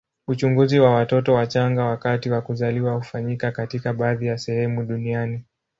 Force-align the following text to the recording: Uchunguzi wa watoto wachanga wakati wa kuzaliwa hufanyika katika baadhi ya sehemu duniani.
Uchunguzi 0.27 0.79
wa 0.79 0.91
watoto 0.93 1.33
wachanga 1.33 1.85
wakati 1.85 2.29
wa 2.29 2.41
kuzaliwa 2.41 2.93
hufanyika 2.93 3.51
katika 3.51 3.93
baadhi 3.93 4.27
ya 4.27 4.37
sehemu 4.37 4.83
duniani. 4.83 5.43